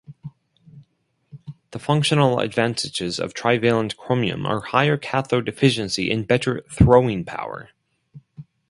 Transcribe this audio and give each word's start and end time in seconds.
The 1.69 1.77
functional 1.77 2.39
advantages 2.39 3.19
of 3.19 3.35
trivalent 3.35 3.95
chromium 3.97 4.47
are 4.47 4.61
higher 4.61 4.97
cathode 4.97 5.47
efficiency 5.47 6.09
and 6.11 6.27
better 6.27 6.63
throwing 6.71 7.23
power. 7.23 7.69